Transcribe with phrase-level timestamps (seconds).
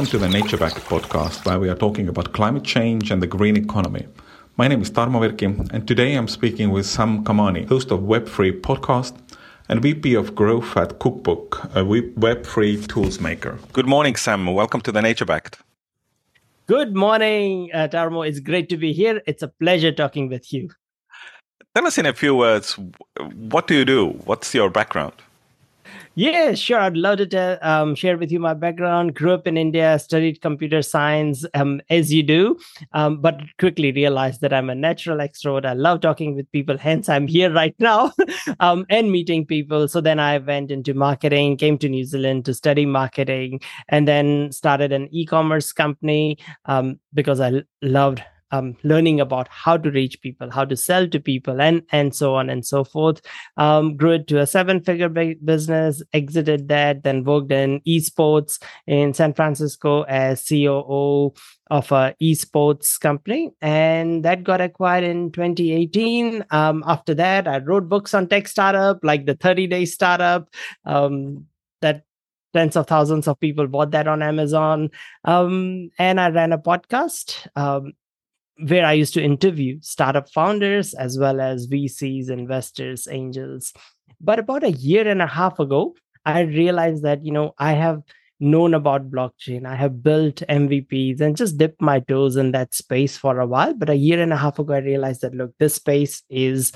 [0.00, 3.54] welcome to the NatureBacked podcast, where we are talking about climate change and the green
[3.54, 4.08] economy.
[4.56, 5.44] My name is Tarmo Virki,
[5.74, 9.14] and today I'm speaking with Sam Kamani, host of Web3 podcast
[9.68, 13.58] and VP of Growth at Cookbook, a Web3 tools maker.
[13.74, 14.46] Good morning, Sam.
[14.46, 15.58] Welcome to the NatureBacked.
[16.66, 18.26] Good morning, uh, Tarmo.
[18.26, 19.20] It's great to be here.
[19.26, 20.70] It's a pleasure talking with you.
[21.74, 22.78] Tell us in a few words,
[23.34, 24.08] what do you do?
[24.24, 25.12] What's your background?
[26.16, 26.80] Yeah, sure.
[26.80, 29.14] I'd love to tell, um, share with you my background.
[29.14, 32.58] Grew up in India, studied computer science, um, as you do,
[32.92, 35.64] um, but quickly realized that I'm a natural extrovert.
[35.64, 36.76] I love talking with people.
[36.76, 38.12] Hence, I'm here right now
[38.58, 39.86] um, and meeting people.
[39.86, 44.50] So then I went into marketing, came to New Zealand to study marketing, and then
[44.50, 50.50] started an e-commerce company um, because I loved um, learning about how to reach people,
[50.50, 53.20] how to sell to people, and and so on and so forth.
[53.56, 59.34] Um, grew it to a seven-figure business, exited that, then worked in esports in San
[59.34, 61.32] Francisco as COO
[61.70, 66.44] of a esports company, and that got acquired in 2018.
[66.50, 70.48] Um, after that, I wrote books on tech startup, like the 30-day startup.
[70.84, 71.46] Um,
[71.80, 72.04] that
[72.52, 74.90] tens of thousands of people bought that on Amazon.
[75.24, 77.46] Um, and I ran a podcast.
[77.56, 77.92] Um,
[78.66, 83.72] where I used to interview startup founders as well as VCs, investors, angels.
[84.20, 85.94] But about a year and a half ago,
[86.24, 88.02] I realized that, you know, I have
[88.38, 89.66] known about blockchain.
[89.66, 93.74] I have built MVPs and just dipped my toes in that space for a while.
[93.74, 96.72] But a year and a half ago, I realized that, look, this space is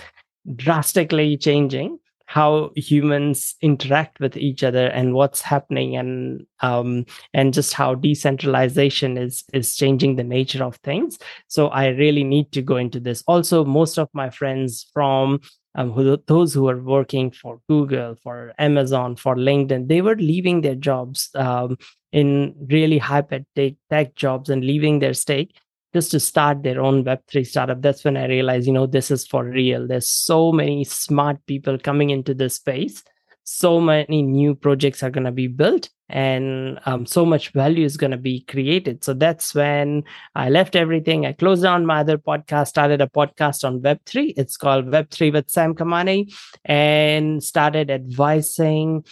[0.55, 7.75] drastically changing how humans interact with each other and what's happening and um, and just
[7.75, 11.19] how decentralization is is changing the nature of things.
[11.48, 13.22] So i really need to go into this.
[13.27, 15.41] Also most of my friends from
[15.77, 20.61] um, who, those who are working for google for amazon for linkedin they were leaving
[20.61, 21.77] their jobs um,
[22.13, 23.23] in really high
[23.57, 25.57] tech, tech jobs and leaving their stake
[25.95, 29.27] just to start their own web3 startup that's when i realized you know this is
[29.27, 29.87] for real.
[29.87, 33.03] There's so many smart people coming into this space.
[33.45, 37.99] So many new projects are going to be built and um, so much value is
[37.99, 39.05] going to be created.
[39.05, 41.27] So that's when i left everything.
[41.27, 45.51] I closed down my other podcast started a podcast on web3 it's called web3 with
[45.51, 46.33] sam kamani
[46.65, 49.05] and started advising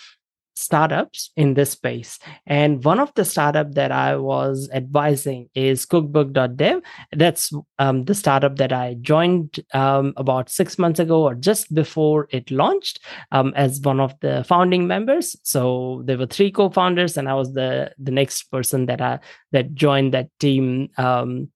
[0.54, 2.18] startups in this space.
[2.46, 6.82] And one of the startup that i was advising is cookbook.dev
[7.12, 12.28] that's um, the startup that i joined um, about six months ago or just before
[12.30, 13.00] it launched
[13.32, 15.36] um, as one of the founding members.
[15.42, 19.18] So there were three co-founders and i was the the next person that i
[19.52, 20.88] that joined that team.
[20.98, 21.48] Um,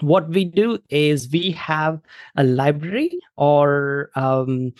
[0.00, 2.00] what we do is we have
[2.36, 4.72] a library or um,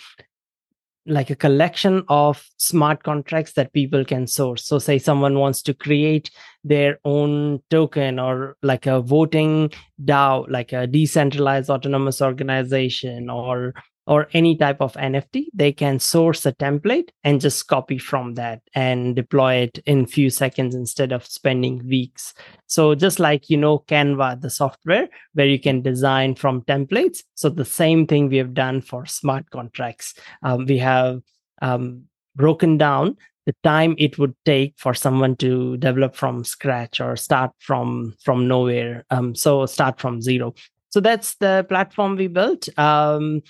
[1.07, 4.67] like a collection of smart contracts that people can source.
[4.67, 6.31] So, say someone wants to create
[6.63, 9.71] their own token or like a voting
[10.03, 13.75] DAO, like a decentralized autonomous organization, or
[14.07, 18.61] or any type of NFT, they can source a template and just copy from that
[18.75, 22.35] and deploy it in few seconds instead of spending weeks.
[22.67, 27.23] So just like you know Canva, the software where you can design from templates.
[27.35, 30.15] So the same thing we have done for smart contracts.
[30.43, 31.23] Um, we have
[31.63, 32.05] um,
[32.37, 33.17] broken down
[33.47, 38.49] the time it would take for someone to develop from scratch or start from from
[38.49, 39.05] nowhere.
[39.11, 40.55] Um, so start from zero.
[40.91, 42.69] So that's the platform we built.
[42.79, 43.43] Um,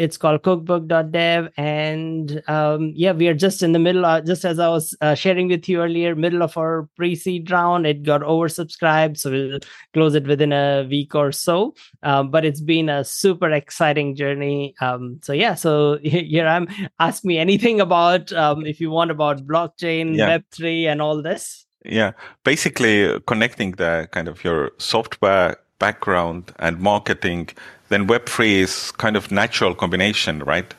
[0.00, 4.58] it's called cookbook.dev and um, yeah we are just in the middle uh, just as
[4.58, 9.18] i was uh, sharing with you earlier middle of our pre-seed round it got oversubscribed
[9.18, 9.58] so we'll
[9.92, 11.74] close it within a week or so.
[12.02, 14.74] Um, but it's been a super exciting journey.
[14.80, 16.68] Um, so yeah so here i'm.
[16.98, 20.38] Ask me anything about um, if you want about blockchain yeah.
[20.38, 21.66] web3 and all this.
[21.84, 22.12] Yeah.
[22.44, 27.48] Basically connecting the kind of your software background and marketing
[27.90, 30.72] then Web3 is kind of natural combination, right?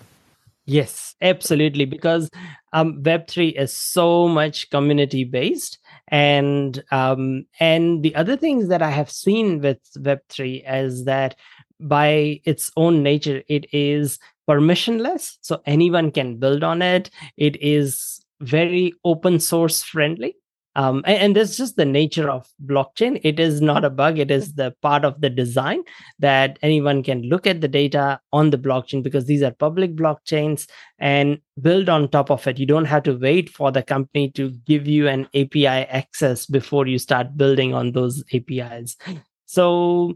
[0.66, 1.86] Yes, absolutely.
[1.86, 2.30] Because
[2.74, 5.78] um, Web3 is so much community based.
[6.08, 11.36] And um, and the other things that I have seen with Web3 is that
[11.80, 14.18] by its own nature, it is
[14.50, 15.38] permissionless.
[15.42, 17.10] So anyone can build on it.
[17.38, 20.36] It is very open source friendly
[20.76, 23.20] um, and, and that's just the nature of blockchain.
[23.24, 24.20] It is not a bug.
[24.20, 25.84] It is the part of the design
[26.20, 30.68] that anyone can look at the data on the blockchain because these are public blockchains
[31.00, 32.60] and build on top of it.
[32.60, 36.88] You don't have to wait for the company to give you an api access before
[36.88, 38.98] you start building on those apis
[39.46, 40.14] so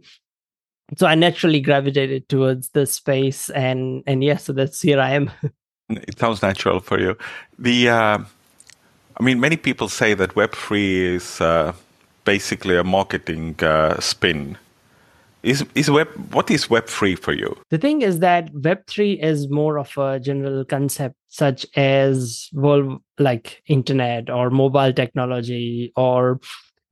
[0.98, 5.32] so i naturally gravitated towards this space and and yeah so that's here i am.
[5.90, 7.16] It sounds natural for you.
[7.60, 8.18] The uh
[9.18, 11.74] I mean, many people say that Web3 is uh,
[12.26, 14.58] basically a marketing uh, spin.
[15.44, 17.56] Is is web what is web three for you?
[17.70, 23.04] The thing is that web three is more of a general concept such as well
[23.20, 26.40] like internet or mobile technology or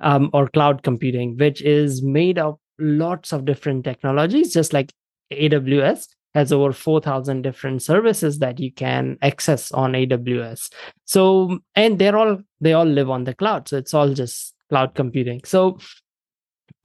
[0.01, 4.93] um, or cloud computing, which is made of lots of different technologies, just like
[5.31, 10.69] AWS has over 4000 different services that you can access on aws
[11.05, 14.95] so and they're all they all live on the cloud so it's all just cloud
[14.95, 15.41] computing.
[15.45, 15.77] So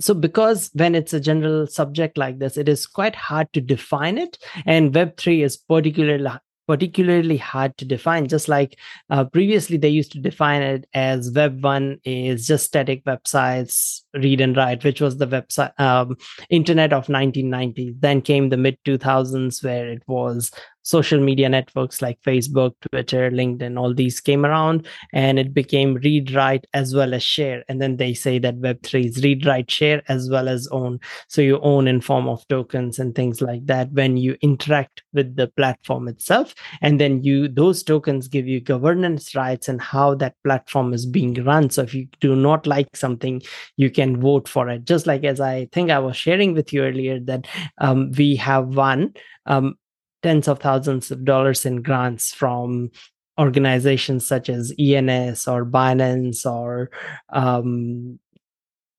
[0.01, 4.19] so because when it's a general subject like this it is quite hard to define
[4.19, 6.23] it and web3 is particularly
[6.69, 8.79] particularly hard to define just like
[9.11, 14.41] uh, previously they used to define it as web 1 is just static websites read
[14.41, 16.17] and write which was the website um,
[16.51, 20.53] internet of 1990 then came the mid 2000s where it was
[20.89, 26.33] social media networks like Facebook, Twitter, LinkedIn, all these came around and it became read,
[26.33, 27.63] write as well as share.
[27.69, 30.99] And then they say that Web3 is read, write, share as well as own.
[31.29, 35.37] So you own in form of tokens and things like that when you interact with
[35.37, 36.55] the platform itself.
[36.81, 41.35] And then you those tokens give you governance rights and how that platform is being
[41.45, 41.69] run.
[41.69, 43.43] So if you do not like something,
[43.77, 44.87] you can vote for it.
[44.87, 47.47] Just like as I think I was sharing with you earlier that
[47.77, 49.13] um, we have one
[49.45, 49.77] um,
[50.23, 52.91] tens of thousands of dollars in grants from
[53.39, 56.91] organizations such as ENS or Binance or
[57.31, 58.19] um,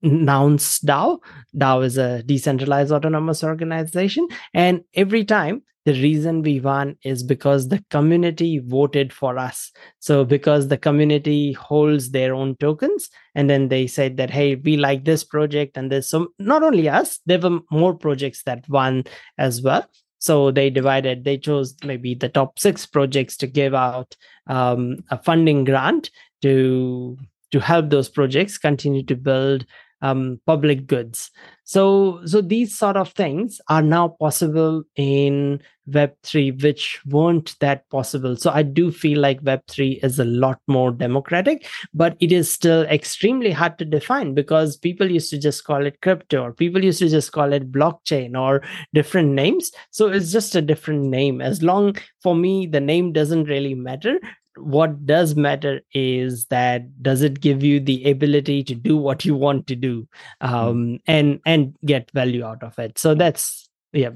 [0.01, 1.19] Nouns DAO.
[1.55, 4.27] DAO is a decentralized autonomous organization.
[4.53, 9.71] And every time the reason we won is because the community voted for us.
[9.99, 14.77] So, because the community holds their own tokens, and then they said that, hey, we
[14.77, 19.05] like this project, and there's so not only us, there were more projects that won
[19.37, 19.85] as well
[20.19, 24.15] so they divided they chose maybe the top six projects to give out
[24.47, 26.11] um, a funding grant
[26.41, 27.17] to
[27.51, 29.65] to help those projects continue to build
[30.01, 31.31] um, public goods.
[31.63, 38.35] So, so these sort of things are now possible in Web3, which weren't that possible.
[38.35, 42.83] So, I do feel like Web3 is a lot more democratic, but it is still
[42.83, 46.99] extremely hard to define because people used to just call it crypto, or people used
[46.99, 48.61] to just call it blockchain or
[48.93, 49.71] different names.
[49.91, 51.41] So, it's just a different name.
[51.41, 54.19] As long for me, the name doesn't really matter
[54.59, 59.35] what does matter is that does it give you the ability to do what you
[59.35, 60.07] want to do
[60.41, 60.47] hmm.
[60.47, 64.11] um, and and get value out of it so that's yeah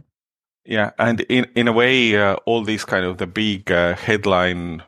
[0.66, 4.84] yeah and in in a way uh, all these kind of the big uh, headline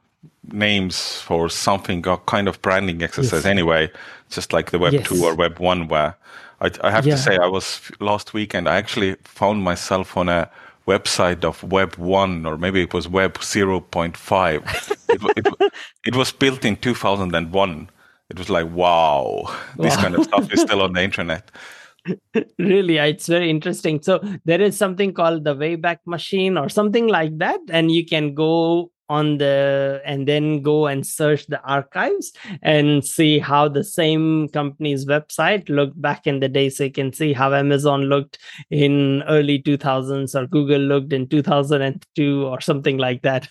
[0.51, 3.45] names for something are kind of branding exercise yes.
[3.45, 3.89] anyway
[4.29, 5.07] just like the web yes.
[5.07, 6.15] 2 or web 1 where
[6.61, 7.15] i, I have yeah.
[7.15, 10.49] to say i was last weekend i actually found myself on a
[10.87, 15.09] website of Web 1 or maybe it was Web 0.5.
[15.09, 15.73] it, it,
[16.05, 17.89] it, was built in 2001.
[18.29, 20.01] It was like, wow, this wow.
[20.01, 21.49] kind of stuff is still on the internet.
[22.59, 24.01] really, it's very interesting.
[24.01, 28.33] So there is something called the Wayback Machine or something like that, and you can
[28.33, 34.49] go on the and then go and search the archives and see how the same
[34.49, 38.39] company's website looked back in the day so you can see how amazon looked
[38.71, 43.47] in early 2000s or google looked in 2002 or something like that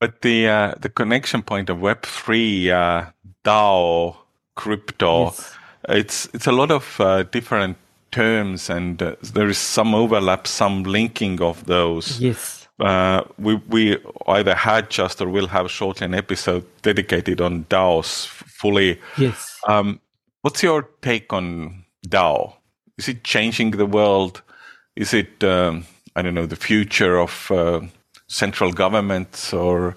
[0.00, 3.10] but the uh, the connection point of web3 uh,
[3.44, 4.16] dao
[4.56, 5.58] crypto yes.
[5.88, 7.76] It's it's a lot of uh, different
[8.10, 13.96] terms and uh, there is some overlap some linking of those yes uh, we we
[14.26, 19.00] either had just or will have shortly an episode dedicated on DAOs fully.
[19.16, 19.60] Yes.
[19.68, 20.00] Um,
[20.40, 22.54] what's your take on DAO?
[22.98, 24.42] Is it changing the world?
[24.96, 25.86] Is it um,
[26.16, 27.80] I don't know the future of uh,
[28.26, 29.96] central governments or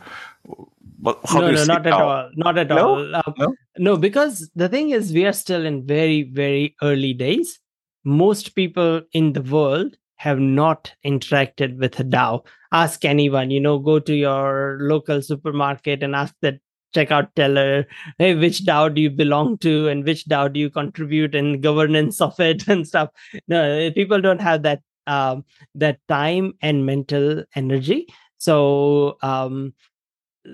[1.01, 2.29] what, no, no, not at all.
[2.35, 2.77] Not at no?
[2.77, 3.15] all.
[3.15, 3.55] Um, no?
[3.77, 7.59] No, because the thing is, we are still in very, very early days.
[8.03, 12.45] Most people in the world have not interacted with a DAO.
[12.71, 16.59] Ask anyone, you know, go to your local supermarket and ask the
[16.95, 17.85] checkout teller,
[18.17, 22.21] hey, which DAO do you belong to and which DAO do you contribute in governance
[22.21, 23.09] of it and stuff.
[23.47, 28.07] No, people don't have that um, that time and mental energy.
[28.37, 29.73] So um,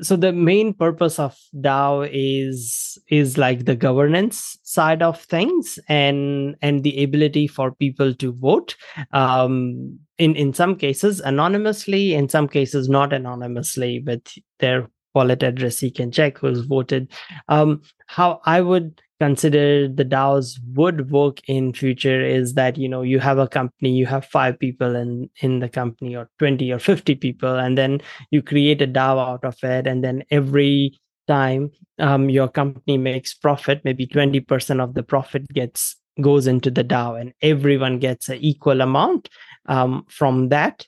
[0.02, 6.56] so the main purpose of dao is is like the governance side of things and
[6.62, 8.76] and the ability for people to vote
[9.12, 14.22] um in in some cases anonymously in some cases not anonymously with
[14.60, 17.12] their wallet address you can check who's voted.
[17.50, 23.04] Um how i would consider the DAOs would work in future is that you know
[23.04, 26.80] you have a company, you have five people in in the company, or twenty or
[26.80, 28.02] fifty people, and then
[28.32, 33.34] you create a DAO out of it, and then every time um, your company makes
[33.34, 38.38] profit maybe 20% of the profit gets goes into the dao and everyone gets an
[38.42, 39.30] equal amount
[39.68, 40.88] um, from that.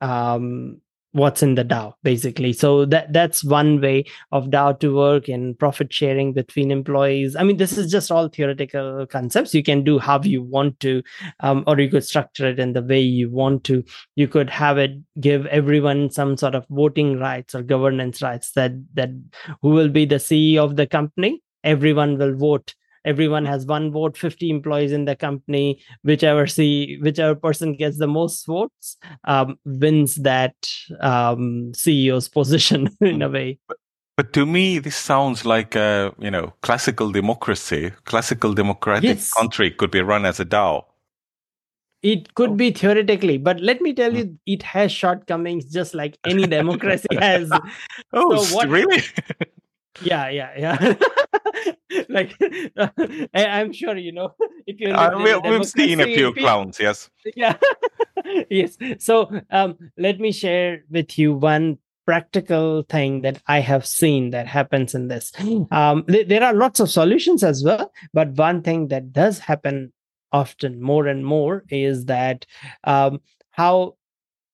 [0.00, 0.80] Um,
[1.12, 2.52] what's in the DAO basically.
[2.52, 7.36] So that that's one way of DAO to work and profit sharing between employees.
[7.36, 9.54] I mean, this is just all theoretical concepts.
[9.54, 11.02] You can do how you want to,
[11.40, 13.84] um, or you could structure it in the way you want to.
[14.16, 18.72] You could have it give everyone some sort of voting rights or governance rights that
[18.94, 19.10] that
[19.60, 21.42] who will be the CEO of the company.
[21.64, 27.34] Everyone will vote everyone has one vote 50 employees in the company whichever see whichever
[27.34, 30.54] person gets the most votes um, wins that
[31.00, 33.58] um, ceo's position in a way.
[33.68, 33.76] But,
[34.16, 37.92] but to me this sounds like a you know classical democracy.
[38.04, 39.32] Classical democratic yes.
[39.32, 40.84] country could be run as a dao.
[42.02, 46.46] It could be theoretically but let me tell you it has shortcomings just like any
[46.46, 47.50] democracy has.
[48.12, 49.02] Oh so what, really?
[50.02, 50.94] Yeah yeah yeah
[52.08, 52.36] like
[53.34, 54.34] i'm sure you know
[54.66, 57.10] if you uh, we, we've seen a few clowns yes.
[57.36, 57.56] Yeah.
[58.50, 58.76] Yes.
[58.98, 64.46] So um let me share with you one practical thing that i have seen that
[64.46, 65.32] happens in this.
[65.70, 69.92] Um th- there are lots of solutions as well but one thing that does happen
[70.32, 72.46] often more and more is that
[72.84, 73.96] um how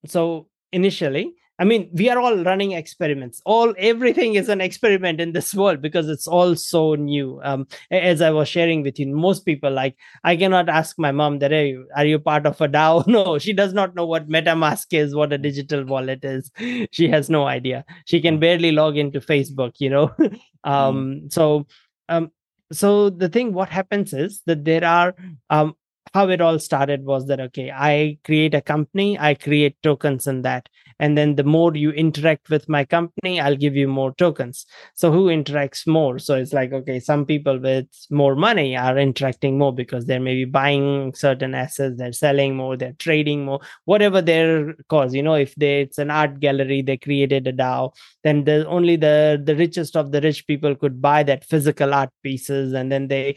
[0.07, 3.43] so initially I mean, we are all running experiments.
[3.45, 7.41] All everything is an experiment in this world because it's all so new.
[7.43, 11.41] Um, as I was sharing with you, most people like I cannot ask my mom
[11.41, 13.07] that hey, are you part of a DAO?
[13.19, 16.51] No, she does not know what MetaMask is, what a digital wallet is.
[16.93, 17.85] She has no idea.
[18.05, 19.75] She can barely log into Facebook.
[19.79, 20.15] You know,
[20.65, 21.33] um, mm.
[21.33, 21.67] so
[22.09, 22.31] um,
[22.71, 25.15] so the thing what happens is that there are
[25.51, 25.75] um,
[26.15, 30.43] how it all started was that okay i create a company i create tokens in
[30.43, 34.67] that and then the more you interact with my company i'll give you more tokens.
[34.95, 36.19] So who interacts more?
[36.19, 40.45] So it's like okay some people with more money are interacting more because they're maybe
[40.45, 45.15] buying certain assets they're selling more they're trading more whatever their cause.
[45.15, 47.93] You know if they it's an art gallery they created a dao
[48.25, 52.11] then the only the the richest of the rich people could buy that physical art
[52.23, 53.37] pieces and then they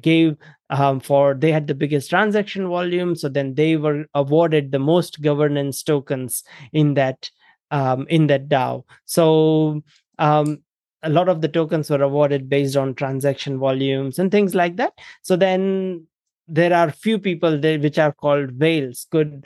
[0.00, 0.36] gave
[0.70, 5.22] um, for they had the biggest transaction volume so then they were awarded the most
[5.22, 6.42] governance tokens
[6.72, 7.30] in that
[7.70, 8.84] um, in that dao.
[9.04, 9.82] So
[10.18, 10.62] um,
[11.02, 14.92] a lot of the tokens were awarded based on transaction volumes and things like that.
[15.22, 16.06] So then
[16.48, 19.44] there are few people there which are called whales could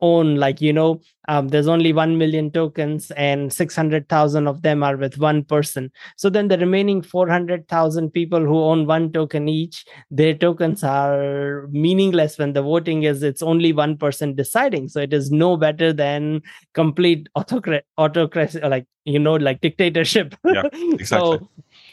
[0.00, 4.96] own like you know um, there's only 1 million tokens and 600000 of them are
[4.96, 5.92] with one person.
[6.16, 12.36] So then the remaining 400000 people who own one token each their tokens are meaningless
[12.36, 14.88] when the voting is it's only one person deciding.
[14.88, 16.42] So it is no better than
[16.74, 20.34] complete autocrat autocracy like you know like dictatorship.
[20.44, 21.38] Yeah exactly.
[21.38, 21.50] so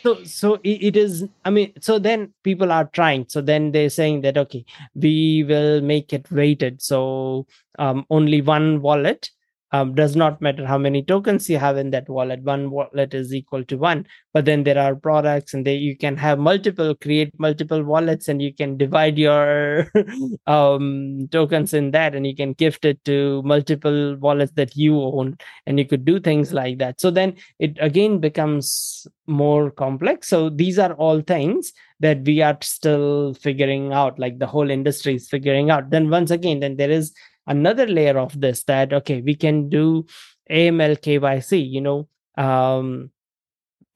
[0.07, 3.25] so so it, it is i mean so then people are trying.
[3.27, 4.63] So then they're saying that okay
[4.95, 7.45] we will make it weighted so
[7.79, 9.29] um, only one wallet
[9.71, 13.33] um, does not matter how many tokens you have in that wallet one wallet is
[13.33, 14.05] equal to one.
[14.33, 18.41] But then there are products and they you can have multiple create multiple wallets and
[18.41, 19.91] you can divide your
[20.47, 25.38] um, tokens in that and you can gift it to multiple wallets that you own
[25.65, 27.01] and you could do things like that.
[27.01, 30.29] So then it again becomes more complex.
[30.29, 35.15] So these are all things that we are still figuring out like the whole industry
[35.15, 35.89] is figuring out.
[35.89, 37.13] Then once again then there is
[37.48, 40.06] another layer of this that okay we can do
[40.50, 43.10] aml kyc you know um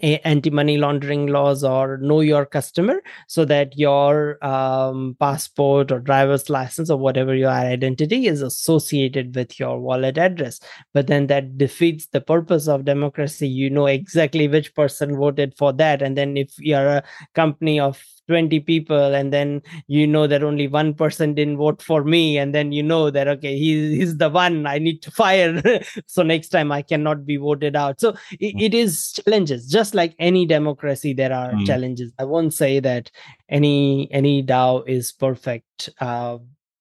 [0.01, 6.89] anti-money laundering laws or know your customer so that your um, passport or driver's license
[6.89, 10.59] or whatever your identity is associated with your wallet address.
[10.93, 13.47] But then that defeats the purpose of democracy.
[13.47, 16.01] You know exactly which person voted for that.
[16.01, 17.03] And then if you're a
[17.35, 22.05] company of 20 people and then you know that only one person didn't vote for
[22.05, 25.83] me and then you know that okay he, he's the one i need to fire
[26.07, 28.61] so next time i cannot be voted out so it, mm.
[28.61, 31.65] it is challenges just like any democracy there are mm.
[31.65, 33.11] challenges i won't say that
[33.49, 36.37] any any dao is perfect uh,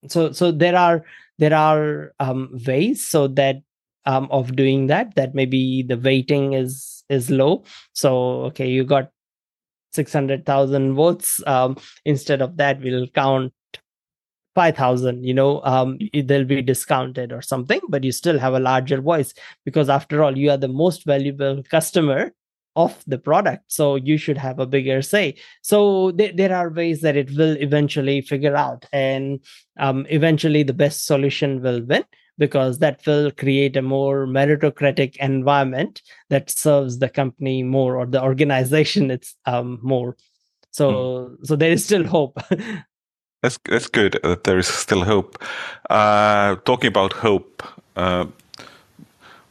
[0.07, 1.05] so so there are
[1.39, 3.57] there are um, ways so that
[4.07, 9.11] um, of doing that that maybe the weighting is is low so okay you got
[9.93, 11.43] 600,000 votes.
[11.47, 13.53] Um, instead of that, we'll count
[14.55, 19.01] 5,000, you know, um, they'll be discounted or something, but you still have a larger
[19.01, 19.33] voice
[19.65, 22.33] because after all, you are the most valuable customer
[22.77, 23.65] of the product.
[23.69, 25.37] So you should have a bigger say.
[25.63, 29.41] So th- there are ways that it will eventually figure out and
[29.79, 32.05] um, eventually the best solution will win
[32.41, 38.21] because that will create a more meritocratic environment that serves the company more or the
[38.21, 40.17] organization it's um, more
[40.73, 41.47] so mm.
[41.47, 42.41] so there is still hope
[43.43, 45.39] that's that's good that there is still hope
[45.91, 47.63] uh, talking about hope
[47.97, 48.25] uh,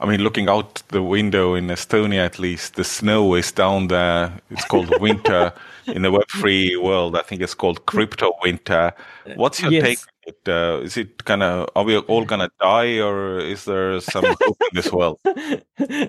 [0.01, 4.31] I mean, looking out the window in Estonia, at least the snow is down there.
[4.49, 5.51] It's called winter
[5.87, 7.17] in the Web3 world.
[7.17, 8.93] I think it's called crypto winter.
[9.35, 9.83] What's your yes.
[9.83, 13.99] take it, uh, is it kind of are we all gonna die or is there
[13.99, 15.19] some hope in this world?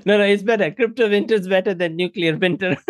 [0.04, 0.70] No no it's better.
[0.70, 2.76] Crypto winter is better than nuclear winter.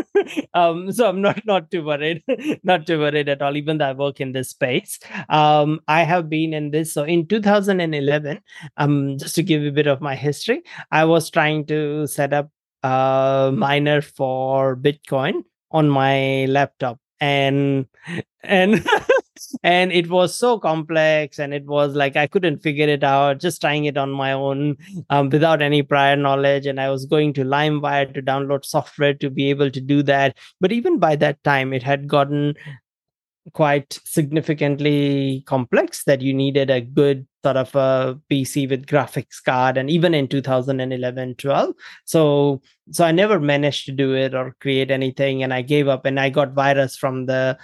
[0.55, 2.23] Um, so i'm not not too worried
[2.63, 4.99] not too worried at all even though i work in this space.
[5.29, 8.41] Um, i have been in this so in 2011
[8.77, 12.33] um, just to give you a bit of my history i was trying to set
[12.33, 12.51] up
[12.83, 16.99] a miner for bitcoin on my laptop.
[17.21, 17.87] And
[18.43, 18.85] and
[19.63, 23.61] and it was so complex and it was like i couldn't figure it out just
[23.61, 24.77] trying it on my own
[25.11, 26.67] um, without any prior knowledge.
[26.67, 30.37] And i was going to limewire to download software to be able to do that.
[30.61, 32.55] But even by that time it had gotten
[33.53, 39.79] quite significantly complex that you needed a good sort of a pc with graphics card
[39.79, 44.91] and even in 2011 12 so so i never managed to do it or create
[44.91, 47.57] anything and i gave up and i got virus from the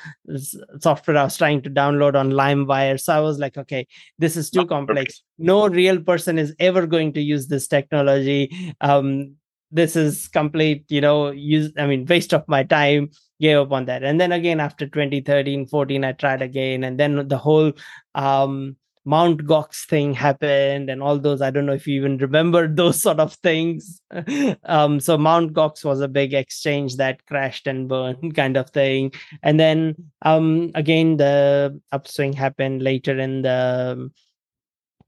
[0.81, 2.99] software i was trying to download on limewire.
[2.99, 3.87] So i was like okay
[4.19, 5.23] this is too complex.
[5.39, 8.75] No real person is ever going to use this technology.
[8.81, 9.37] Um
[9.71, 13.85] this is complete you know use i mean waste of my time gave up on
[13.85, 17.73] that and then again after 2013 14 i tried again and then the whole
[18.15, 18.77] um
[19.07, 21.41] Mount Gox thing happened and all those.
[21.41, 24.03] I don't know if you even remember those sort of things.
[24.65, 29.13] um, so Mount Gox was a big exchange that crashed and burned kind of thing.
[29.43, 34.11] And then um, again, the upswing happened later in the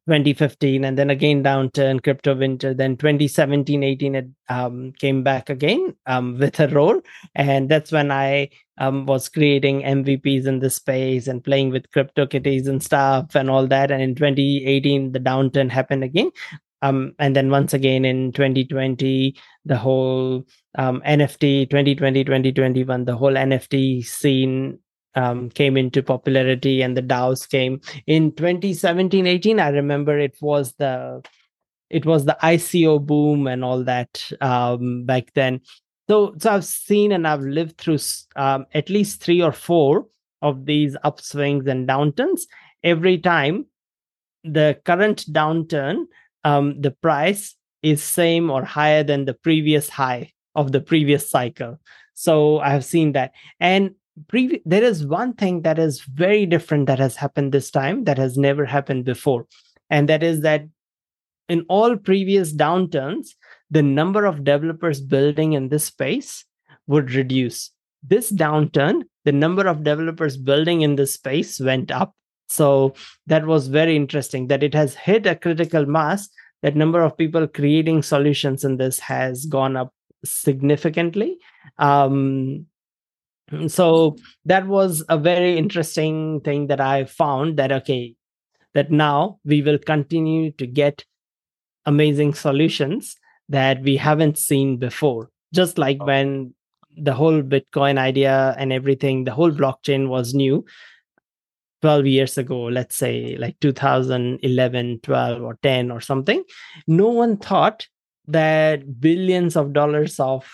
[0.09, 5.95] 2015 and then again downturn crypto winter then 2017 18 it um, came back again
[6.07, 7.01] um, with a roll
[7.35, 12.27] and that's when i um, was creating mvps in the space and playing with crypto
[12.27, 13.91] kitties and stuff and all that.
[13.91, 16.31] And in 2018 the downturn happened again.
[16.81, 23.33] Um, and then once again in 2020 the whole um, nft 2020 2021 the whole
[23.33, 24.79] nft scene
[25.15, 29.61] um, came into popularity and the DAOs came in 2017 18.
[29.61, 31.23] I remember it was the
[31.91, 35.61] it was the ICO boom and all that um, back then.
[36.09, 37.99] So, so I've seen and I've lived through
[38.37, 40.07] um, at least three or four
[40.43, 42.43] of these upswings and downturns.
[42.83, 43.67] Every time
[44.45, 46.05] the current downturn,
[46.45, 51.79] um, the price is same or higher than the previous high of the previous cycle.
[52.15, 53.95] So I have seen that, and
[54.65, 58.37] there is one thing that is very different that has happened this time that has
[58.37, 59.47] never happened before.
[59.91, 60.67] And that is that
[61.49, 63.29] in all previous downturns
[63.71, 66.45] the number of developers building in this space
[66.87, 67.71] would reduce.
[68.03, 72.15] This downturn the number of developers building in this space went up.
[72.49, 72.95] So
[73.27, 76.31] that was very interesting that it has hit a critical mass
[76.63, 79.93] that number of people creating solutions in this has gone up
[80.25, 81.39] significantly.
[81.79, 82.67] Um,
[83.67, 88.15] so that was a very interesting thing that i found that okay
[88.75, 91.05] that now we will continue to get
[91.87, 93.17] amazing solutions
[93.49, 96.07] that we haven't seen before just like oh.
[96.07, 96.55] when
[96.97, 100.65] the whole bitcoin idea and everything the whole blockchain was new
[101.81, 106.43] 12 years ago let's say like 2011 12 or 10 or something
[106.87, 107.87] no one thought
[108.27, 110.47] that billions of dollars of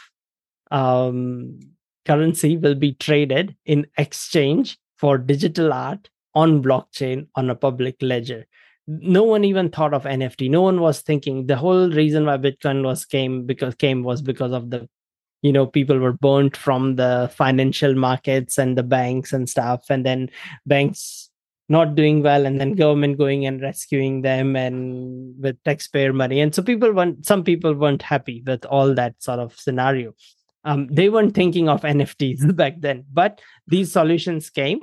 [0.71, 1.59] um,
[2.07, 8.47] currency will be traded in exchange for digital art on blockchain on a public ledger.
[8.87, 11.47] No one even thought of nft no one was thinking.
[11.47, 14.89] The whole reason why bitcoin was came because came was because of the
[15.43, 20.05] you know people were burnt from the financial markets and the banks and stuff and
[20.05, 20.29] then
[20.67, 21.31] banks
[21.69, 26.41] not doing well and then government going and rescuing them and with taxpayer money.
[26.41, 30.13] And so people weren't some people weren't happy with all that sort of scenario
[30.65, 34.81] um, they weren't thinking of nfts back then but these solutions came.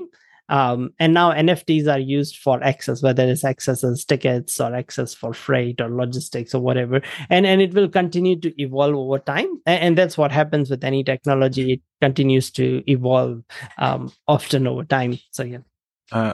[0.50, 5.14] Um, and now nfts are used for access whether it's access as tickets or access
[5.14, 7.02] for freight or logistics or whatever.
[7.30, 9.48] And and it will continue to evolve over time.
[9.66, 11.74] And, and that's what happens with any technology.
[11.74, 13.44] It continues to evolve
[13.78, 15.20] um, often over time.
[15.32, 15.60] So yeah.
[16.12, 16.34] Uh,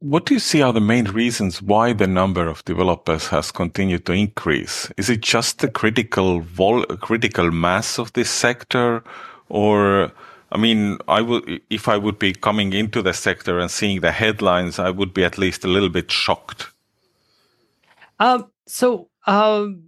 [0.00, 4.04] what do you see are the main reasons why the number of developers has continued
[4.06, 4.90] to increase?
[4.96, 9.02] Is it just the critical vol- critical mass of this sector,
[9.48, 10.12] or
[10.52, 14.12] I mean, I would if I would be coming into the sector and seeing the
[14.12, 16.66] headlines, I would be at least a little bit shocked.
[18.18, 19.84] Um, So, um,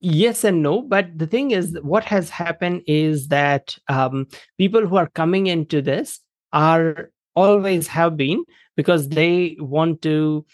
[0.00, 0.82] yes and no.
[0.82, 5.82] But the thing is, what has happened is that um, people who are coming into
[5.82, 6.20] this
[6.52, 8.44] are always have been
[8.78, 10.46] because they want to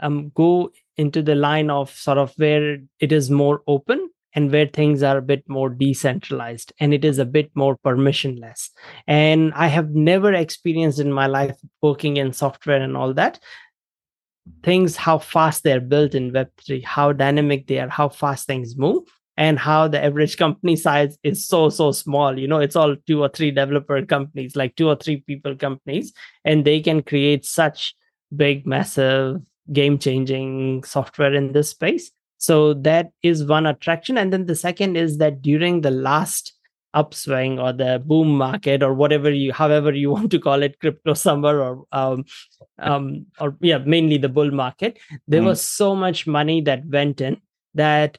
[0.00, 4.66] um, go into the line of sort of where it is more open and where
[4.66, 8.68] things are a bit more decentralized and it is a bit more permissionless.
[9.06, 13.40] And i have never experienced in my life working in software and all that
[14.62, 19.04] things how fast they're built in web3 how dynamic they are how fast things move
[19.40, 22.38] and how the average company size is so so small.
[22.38, 26.12] You know it's all two or three developer companies like two or three people companies
[26.44, 27.94] and they can create such
[28.36, 29.40] big massive
[29.72, 32.10] game changing software in this space.
[32.36, 34.18] So that is one attraction.
[34.18, 36.52] And then the second is that during the last
[36.92, 41.14] upswing or the boom market or whatever you however you want to call it crypto
[41.14, 42.24] summer or um,
[42.78, 44.98] um or yeah mainly the bull market
[45.28, 45.46] there mm.
[45.46, 47.40] was so much money that went in
[47.74, 48.18] that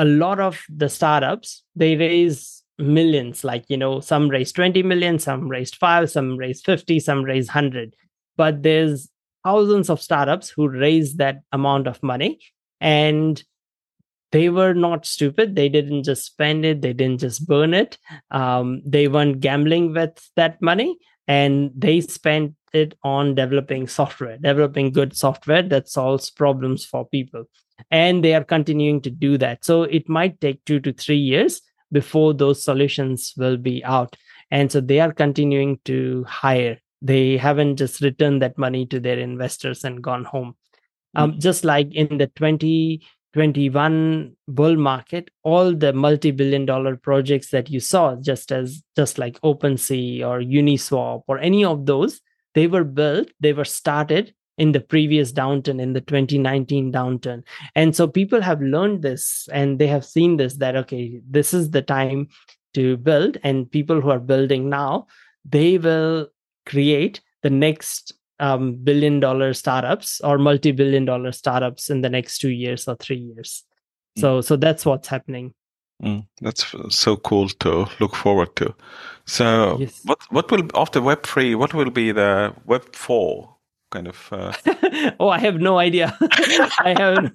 [0.00, 5.18] a lot of the startups they raise millions like you know some raised 20 million
[5.18, 7.94] some raised 5 some raised 50 some raised 100
[8.36, 9.10] but there's
[9.44, 12.38] thousands of startups who raise that amount of money
[12.80, 13.44] and
[14.32, 15.56] they were not stupid.
[15.56, 16.82] They didn't just spend it.
[16.82, 17.98] They didn't just burn it.
[18.30, 24.92] Um, they weren't gambling with that money and they spent it on developing software developing
[24.92, 27.44] good software that solves problems for people
[27.90, 29.64] and they are continuing to do that.
[29.64, 31.62] So it might take 2 to 3 years
[31.92, 34.16] before those solutions will be out.
[34.50, 36.78] And so they are continuing to hire.
[37.02, 40.56] They haven't just returned that money to their investors and gone home.
[41.14, 41.40] Um, mm-hmm.
[41.40, 48.14] just like in the 2021 bull market all the multi-billion dollar projects that you saw
[48.14, 52.20] just as just like OpenSea or Uniswap or any of those
[52.54, 57.42] they were built they were started in the previous downturn in the 2019 downturn
[57.74, 61.70] and so people have learned this and they have seen this that okay this is
[61.70, 62.28] the time
[62.74, 65.06] to build and people who are building now
[65.44, 66.28] they will
[66.66, 72.38] create the next um, billion dollar startups or multi billion dollar startups in the next
[72.38, 73.64] two years or three years.
[74.18, 74.20] Mm.
[74.20, 75.54] So, so that's what's happening.
[76.02, 78.74] Mm, that's so cool to look forward to.
[79.26, 80.00] So, yes.
[80.04, 81.54] what what will after Web three?
[81.54, 83.54] What will be the Web four
[83.90, 84.28] kind of?
[84.32, 84.52] Uh...
[85.20, 86.16] oh, I have no idea.
[86.20, 87.32] I have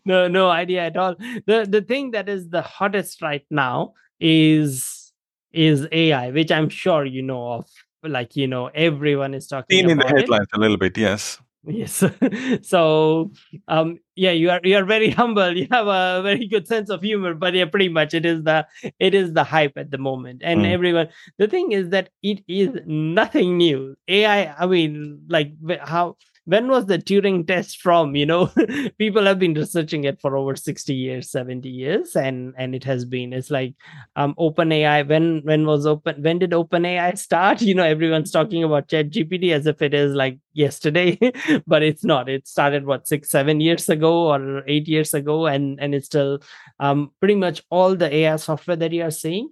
[0.04, 1.14] no no idea at all.
[1.46, 5.12] the The thing that is the hottest right now is
[5.52, 7.66] is AI, which I'm sure you know of
[8.02, 10.56] like you know everyone is talking Seen in the headlines it.
[10.56, 12.04] a little bit yes yes.
[12.62, 13.32] So
[13.68, 15.56] um yeah you are you are very humble.
[15.56, 18.66] You have a very good sense of humor but yeah pretty much it is the
[18.98, 20.42] it is the hype at the moment.
[20.44, 20.72] And mm.
[20.72, 23.96] everyone the thing is that it is nothing new.
[24.08, 26.16] Ai i mean like how
[26.50, 28.16] when was the Turing test from?
[28.16, 28.46] You know,
[28.98, 33.04] people have been researching it for over 60 years, 70 years, and and it has
[33.04, 33.32] been.
[33.32, 33.74] It's like
[34.16, 35.08] um OpenAI.
[35.08, 36.22] When when was open?
[36.22, 37.62] When did OpenAI start?
[37.70, 41.16] You know, everyone's talking about Chat GPT as if it is like yesterday,
[41.68, 42.28] but it's not.
[42.28, 46.40] It started what six, seven years ago or eight years ago, and and it's still
[46.80, 49.50] um pretty much all the AI software that you are seeing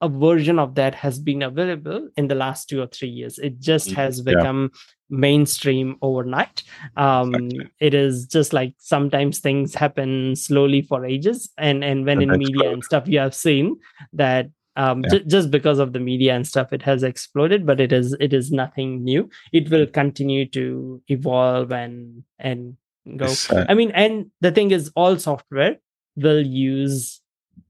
[0.00, 3.38] a version of that has been available in the last two or three years.
[3.38, 5.18] It just has become yeah.
[5.18, 6.62] mainstream overnight.
[6.96, 7.70] Um, exactly.
[7.80, 12.38] It is just like sometimes things happen slowly for ages, and and when and in
[12.38, 12.72] media cool.
[12.74, 13.76] and stuff, you have seen
[14.12, 15.18] that um, yeah.
[15.18, 17.66] j- just because of the media and stuff, it has exploded.
[17.66, 19.28] But it is it is nothing new.
[19.52, 22.76] It will continue to evolve and and
[23.16, 23.26] go.
[23.50, 25.78] Uh, I mean, and the thing is, all software
[26.16, 27.20] will use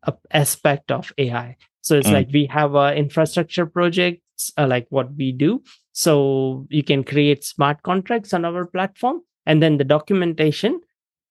[0.03, 1.57] a aspect of AI.
[1.83, 2.13] So it's mm.
[2.13, 5.63] like we have a infrastructure projects uh, like what we do.
[5.93, 10.81] So you can create smart contracts on our platform, and then the documentation.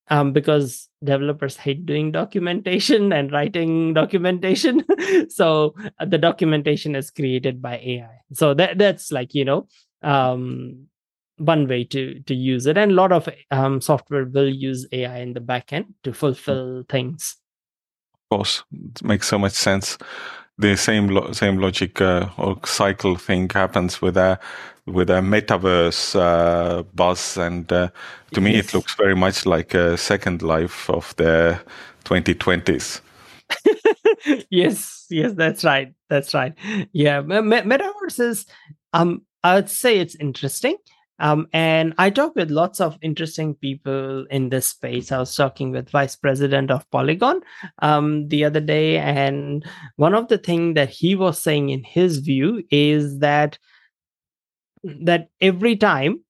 [0.09, 4.85] Um, because developers hate doing documentation and writing documentation,
[5.29, 8.21] so uh, the documentation is created by AI.
[8.31, 9.67] So that that's like you know
[10.01, 10.87] um,
[11.37, 15.19] one way to to use it, and a lot of um, software will use AI
[15.19, 16.89] in the backend to fulfill mm.
[16.89, 17.35] things.
[18.29, 19.97] Of course, it makes so much sense
[20.57, 24.39] the same lo- same logic uh, or cycle thing happens with a
[24.85, 27.89] with a metaverse uh, buzz, and uh,
[28.33, 28.43] to yes.
[28.43, 31.59] me it looks very much like a second life of the
[32.05, 33.01] 2020s.
[34.49, 35.93] yes, yes, that's right.
[36.09, 36.53] That's right.
[36.93, 38.45] Yeah, metaverse is.
[38.93, 40.77] Um, I would say it's interesting.
[41.19, 45.11] Um, and I talk with lots of interesting people in this space.
[45.11, 47.41] I was talking with Vice President of Polygon
[47.79, 52.19] um, the other day, and one of the things that he was saying in his
[52.19, 53.57] view is that
[54.83, 56.23] that every time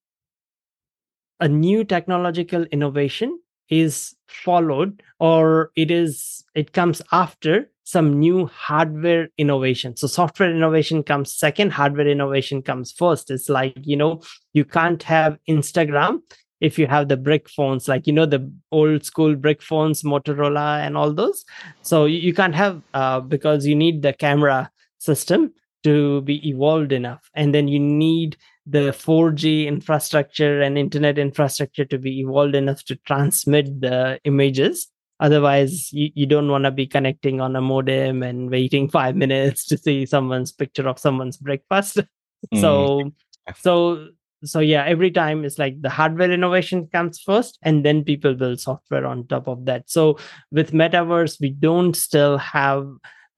[1.40, 9.28] a new technological innovation is followed or it is it comes after some new hardware
[9.38, 9.96] innovation.
[9.96, 13.30] So software innovation comes second hardware innovation comes first.
[13.30, 14.20] It's like you know
[14.52, 16.20] you can't have instagram
[16.60, 20.86] if you have the brick phones like you know the old school brick phones motorola
[20.86, 21.46] and all those.
[21.80, 27.30] So you can't have uh, because you need the camera system to be evolved enough.
[27.34, 32.96] And then you need the 4g infrastructure and internet infrastructure to be evolved enough to
[33.06, 34.88] transmit the images
[35.20, 39.64] otherwise you, you don't want to be connecting on a modem and waiting five minutes
[39.66, 41.98] to see someone's picture of someone's breakfast.
[42.54, 42.60] Mm.
[42.60, 43.12] so
[43.56, 44.08] so
[44.44, 48.60] so yeah every time it's like the hardware innovation comes first and then people build
[48.60, 49.90] software on top of that.
[49.90, 50.18] So
[50.52, 52.86] with metaverse we don't still have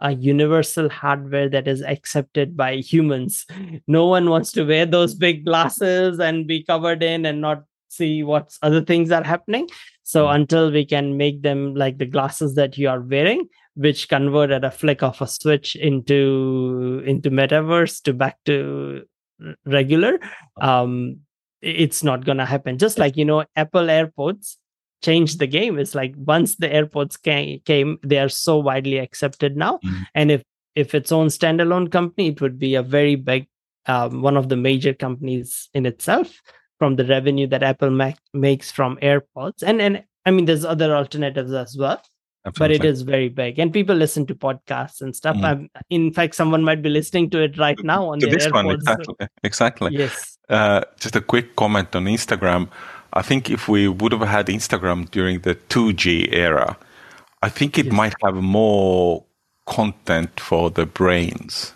[0.01, 3.47] a universal hardware that is accepted by humans.
[3.87, 8.23] No one wants to wear those big glasses and be covered in and not see
[8.23, 9.67] what other things are happening
[10.11, 10.35] so mm.
[10.35, 14.65] until we can make them like the glasses that you are wearing which convert at
[14.65, 19.03] a flick of a switch into into metaverse to back to
[19.65, 20.19] regular
[20.61, 21.21] um
[21.63, 22.79] it's not gonna happen.
[22.79, 24.57] Just like you know apple airpods
[25.03, 25.79] changed the game.
[25.79, 29.79] It's like once the airpods came, came they are so widely accepted now.
[29.79, 30.03] Mm-hmm.
[30.15, 30.43] and if
[30.75, 33.49] if its own standalone company it would be a very big
[33.87, 36.41] um, one of the major companies in itself
[36.81, 40.97] from the revenue that apple Mac makes from airpods and and i mean there's other
[40.97, 42.03] alternatives as well
[42.47, 42.79] Absolutely.
[42.79, 45.69] but it is very big and people listen to podcasts and stuff mm.
[45.91, 48.65] in fact someone might be listening to it right now on to this AirPods.
[48.65, 52.69] one exactly exactly yes uh, just a quick comment on instagram
[53.13, 56.79] i think if we would have had instagram during the 2g era
[57.43, 57.95] i think it yes.
[57.95, 59.23] might have more
[59.67, 61.75] content for the brains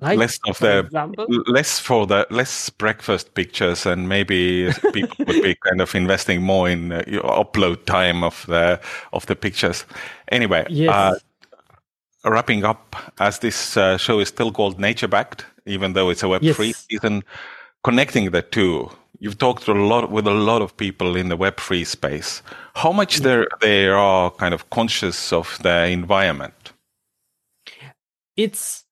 [0.00, 1.26] like, less of the example?
[1.46, 6.68] less for the less breakfast pictures and maybe people would be kind of investing more
[6.68, 8.78] in uh, upload time of the
[9.12, 9.84] of the pictures
[10.28, 10.90] anyway yes.
[10.90, 16.22] uh, wrapping up as this uh, show is still called nature backed even though it's
[16.22, 16.86] a web free yes.
[16.90, 17.24] season
[17.82, 21.86] connecting the two you've talked a lot with a lot of people in the web3
[21.86, 22.42] space
[22.74, 23.44] how much yeah.
[23.62, 26.72] they are kind of conscious of the environment
[28.36, 28.85] it's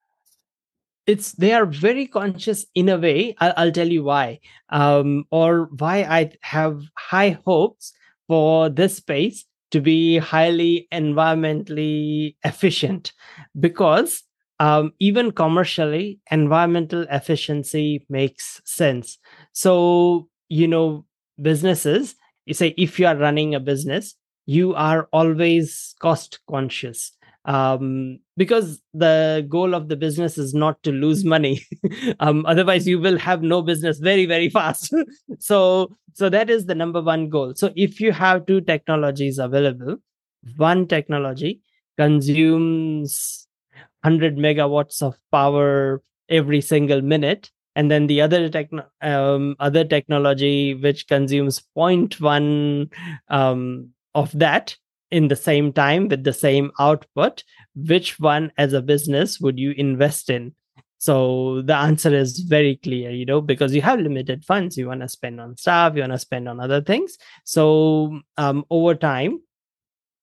[1.06, 4.40] it's they are very conscious in a way i'll, I'll tell you why.
[4.70, 7.92] Um, or why i have high hopes
[8.28, 13.12] for this space to be highly environmentally efficient.
[13.58, 14.22] Because
[14.60, 19.18] um, even commercially environmental efficiency makes sense.
[19.52, 21.04] So you know
[21.40, 22.14] businesses
[22.46, 24.14] you say if you are running a business
[24.46, 27.12] you are always cost conscious
[27.44, 31.62] um, because the goal of the business is not to lose money.
[32.20, 34.94] Um, otherwise you will have no business very very fast.
[35.38, 37.54] So so that is the number one goal.
[37.54, 39.96] So if you have two technologies available
[40.56, 41.60] one technology
[41.96, 43.46] consumes
[44.02, 50.74] 100 megawatts of power every single minute and then the other techno- um, other technology
[50.74, 52.90] which consumes 0.1
[53.28, 54.76] um, of that
[55.14, 57.44] in the same time with the same output
[57.76, 60.54] which one as a business would you invest in?
[60.98, 64.76] So the answer is very clear you know because you have limited funds.
[64.76, 67.16] You want to spend on staff, you want to spend on other things.
[67.44, 69.40] So um, over time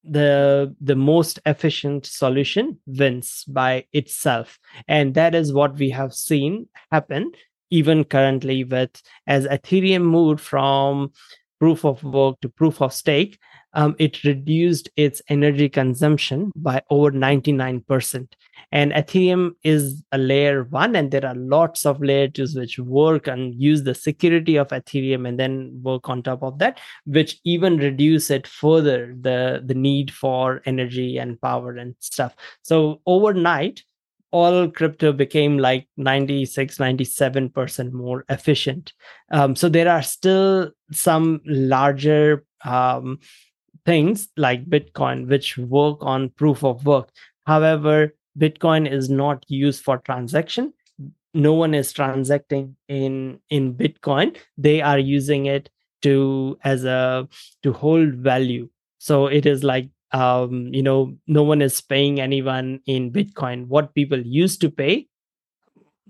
[0.04, 4.60] the the most efficient solution wins by itself.
[4.88, 7.32] And that is what we have seen happen
[7.72, 11.12] even currently with as ethereum moved from
[11.62, 13.38] proof of work to proof of stake
[13.74, 18.28] um, it reduced its energy consumption by over 99%.
[18.74, 23.28] And Ethereum is a layer one, and there are lots of layer twos which work
[23.28, 27.78] and use the security of Ethereum and then work on top of that, which even
[27.78, 32.36] reduce it further the, the need for energy and power and stuff.
[32.62, 33.84] So overnight,
[34.32, 38.94] all crypto became like 96 97% more efficient
[39.32, 43.20] um, so there are still some larger um,
[43.86, 47.10] things like Bitcoin, which work on proof of work.
[47.46, 50.74] However, Bitcoin is not used for transaction.
[51.34, 54.38] No one is transacting in in Bitcoin.
[54.58, 55.70] They are using it
[56.02, 57.28] to as a
[57.64, 58.70] to hold value.
[59.00, 63.68] So it is like um, you know, no one is paying anyone in Bitcoin.
[63.68, 65.08] What people used to pay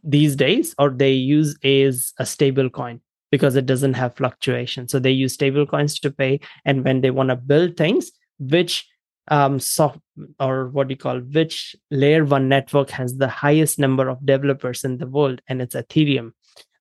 [0.04, 4.88] these days, or they use is a stable coin because it doesn't have fluctuation.
[4.88, 6.40] So they use stable coins to pay.
[6.66, 8.88] And when they want to build things, which
[9.28, 10.00] um soft
[10.40, 14.84] or what do you call which layer one network has the highest number of developers
[14.84, 16.32] in the world and it's ethereum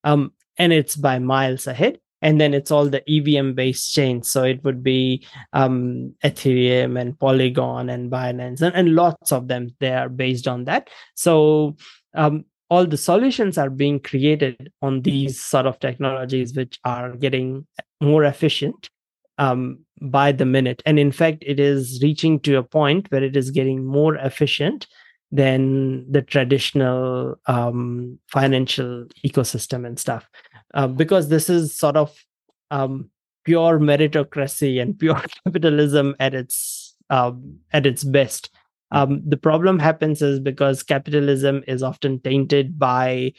[0.04, 4.28] um and it's by miles ahead and then it's all the evm based chains.
[4.28, 9.70] So it would be um, ethereum and polygon and binance and, and lots of them
[9.80, 10.88] they are based on that.
[11.14, 11.76] So
[12.14, 17.66] um, all the solutions are being created on these sort of technologies which are getting
[18.00, 18.88] more efficient
[19.38, 20.82] um, by the minute.
[20.86, 24.86] And in fact it is reaching to a point where it is getting more efficient
[25.32, 30.28] than the traditional um, financial ecosystem and stuff
[30.74, 32.16] uh, because this is sort of
[32.70, 33.10] um,
[33.44, 38.50] pure meritocracy and pure capitalism at its um, at its best
[38.92, 43.32] um, the problem happens is because capitalism is often tainted by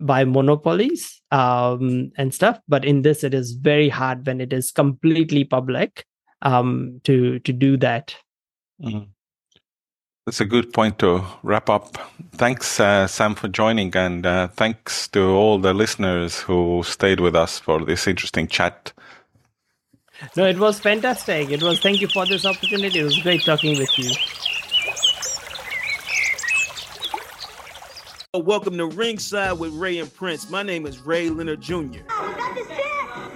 [0.00, 2.60] by monopolies um, and stuff.
[2.68, 6.04] But in this, it is very hard when it is completely public
[6.42, 8.14] um, to to do that.
[8.82, 9.08] Mm.
[10.26, 11.98] That's a good point to wrap up.
[12.32, 17.36] Thanks, uh, Sam, for joining, and uh, thanks to all the listeners who stayed with
[17.36, 18.94] us for this interesting chat.
[20.34, 21.50] No, it was fantastic.
[21.50, 21.78] It was.
[21.78, 23.00] Thank you for this opportunity.
[23.00, 24.14] It was great talking with you.
[28.32, 30.48] Welcome to Ringside with Ray and Prince.
[30.48, 32.00] My name is Ray Leonard Jr.
[32.08, 32.34] Oh,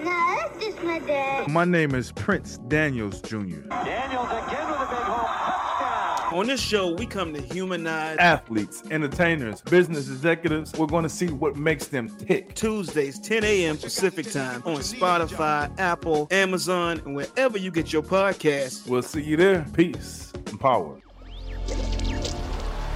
[0.02, 1.48] no, that's just my dad.
[1.48, 3.60] My name is Prince Daniels Jr.
[3.68, 6.27] Daniels again with a big home touchdown.
[6.38, 10.72] On this show, we come to humanize athletes, entertainers, business executives.
[10.78, 12.54] We're going to see what makes them tick.
[12.54, 13.76] Tuesdays, 10 a.m.
[13.76, 18.88] Pacific time on Spotify, Apple, Amazon, and wherever you get your podcasts.
[18.88, 19.66] We'll see you there.
[19.72, 21.00] Peace and power.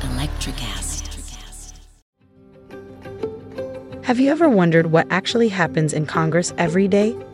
[0.03, 1.01] Electricast.
[4.05, 7.17] Have you ever wondered what actually happens in Congress every day?